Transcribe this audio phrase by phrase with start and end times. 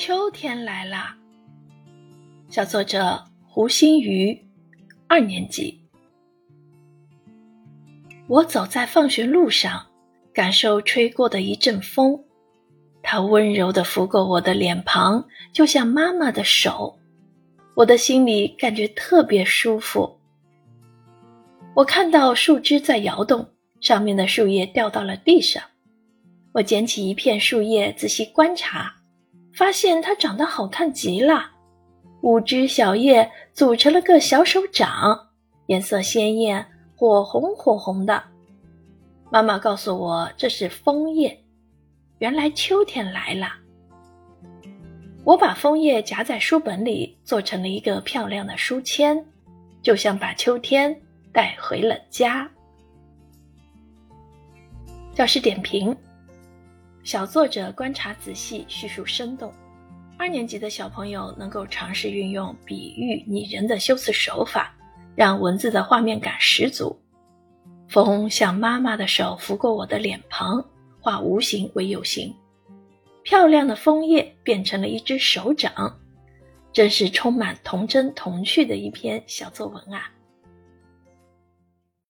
[0.00, 1.14] 秋天来啦！
[2.48, 4.34] 小作者胡心瑜，
[5.06, 5.78] 二年级。
[8.26, 9.88] 我走在放学路上，
[10.32, 12.18] 感受吹过的一阵风，
[13.02, 16.98] 它温柔地拂过我的脸庞，就像妈妈的手。
[17.74, 20.18] 我的心里感觉特别舒服。
[21.74, 23.46] 我看到树枝在摇动，
[23.82, 25.62] 上面的树叶掉到了地上。
[26.52, 28.96] 我捡起一片树叶，仔细观察。
[29.60, 31.50] 发现它长得好看极了，
[32.22, 35.28] 五只小叶组成了个小手掌，
[35.66, 38.24] 颜色鲜艳，火红火红的。
[39.30, 41.38] 妈妈告诉我这是枫叶，
[42.20, 43.48] 原来秋天来了。
[45.24, 49.22] 我把枫叶夹在书本里，做成了一个漂亮的书签，
[49.82, 50.98] 就像把秋天
[51.34, 52.50] 带回了家。
[55.14, 55.94] 教师点评。
[57.02, 59.52] 小作者观察仔细，叙述生动。
[60.18, 64.74] 二年级的小朋友能够尝试运用比喻拟人的修辞手法，
[65.16, 66.94] 让文字的画面感十足。
[67.88, 70.62] 风像妈妈的手拂过我的脸庞，
[71.00, 72.34] 化无形为有形。
[73.22, 75.98] 漂亮的枫叶变成了一只手掌，
[76.70, 80.10] 真是充满童真童趣的一篇小作文啊！